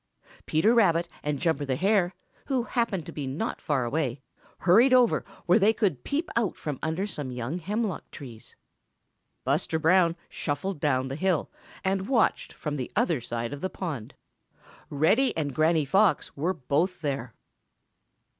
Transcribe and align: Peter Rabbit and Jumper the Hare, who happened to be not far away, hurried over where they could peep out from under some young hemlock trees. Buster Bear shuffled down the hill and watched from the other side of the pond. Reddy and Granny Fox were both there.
Peter 0.47 0.73
Rabbit 0.73 1.07
and 1.21 1.37
Jumper 1.37 1.63
the 1.63 1.75
Hare, 1.75 2.15
who 2.47 2.63
happened 2.63 3.05
to 3.05 3.11
be 3.11 3.27
not 3.27 3.61
far 3.61 3.85
away, 3.85 4.19
hurried 4.61 4.95
over 4.95 5.23
where 5.45 5.59
they 5.59 5.73
could 5.73 6.03
peep 6.03 6.27
out 6.35 6.55
from 6.57 6.79
under 6.81 7.05
some 7.05 7.29
young 7.31 7.59
hemlock 7.59 8.09
trees. 8.09 8.55
Buster 9.45 9.77
Bear 9.77 10.15
shuffled 10.27 10.79
down 10.79 11.07
the 11.07 11.15
hill 11.15 11.51
and 11.83 12.09
watched 12.09 12.51
from 12.51 12.77
the 12.77 12.91
other 12.95 13.21
side 13.21 13.53
of 13.53 13.61
the 13.61 13.69
pond. 13.69 14.15
Reddy 14.89 15.37
and 15.37 15.53
Granny 15.53 15.85
Fox 15.85 16.35
were 16.35 16.55
both 16.55 17.01
there. 17.01 17.35